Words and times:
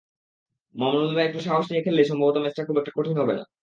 মামুনুলরা 0.75 1.21
একটু 1.25 1.39
সাহস 1.47 1.65
নিয়ে 1.69 1.83
খেললেই 1.85 2.09
সম্ভবত 2.11 2.35
ম্যাচটা 2.39 2.67
খুব 2.67 2.77
একটা 2.79 2.95
কঠিন 2.97 3.15
হবে 3.21 3.33
না। 3.35 3.43